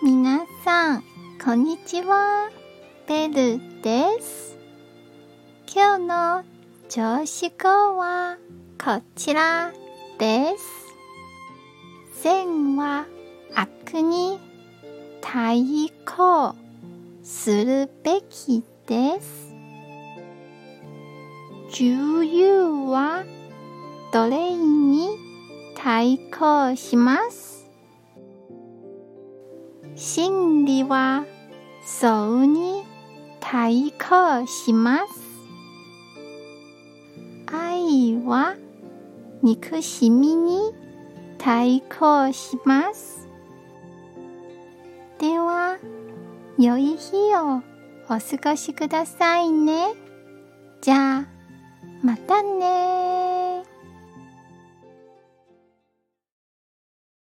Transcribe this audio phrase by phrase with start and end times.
[0.00, 1.04] 皆さん、
[1.44, 2.50] こんにちは。
[3.08, 4.56] ベルです。
[5.74, 6.44] 今日の
[6.88, 8.38] 調子語は
[8.80, 9.72] こちら
[10.20, 10.56] で
[12.14, 12.22] す。
[12.22, 13.06] 善は
[13.56, 14.38] 悪に
[15.20, 16.54] 対抗
[17.24, 19.52] するべきです。
[21.70, 23.24] 自由は
[24.12, 25.08] 奴隷に
[25.76, 27.57] 対抗します？
[30.00, 31.24] 真理は
[31.84, 32.84] そうに
[33.40, 35.04] 対抗します。
[37.46, 38.54] 愛は
[39.42, 40.72] 憎しみに
[41.36, 43.26] 対抗します。
[45.18, 45.78] では、
[46.60, 47.56] 良い日を
[48.08, 49.94] お過ごしくださいね。
[50.80, 51.26] じゃあ、
[52.04, 53.27] またね